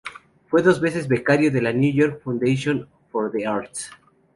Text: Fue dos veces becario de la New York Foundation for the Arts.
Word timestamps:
Fue 0.47 0.63
dos 0.63 0.81
veces 0.81 1.07
becario 1.07 1.51
de 1.51 1.61
la 1.61 1.73
New 1.73 1.93
York 1.93 2.21
Foundation 2.23 2.89
for 3.11 3.31
the 3.31 3.45
Arts. 3.45 3.91